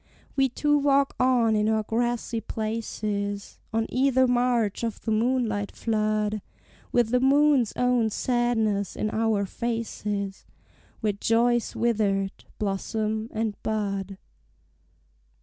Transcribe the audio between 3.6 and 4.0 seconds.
On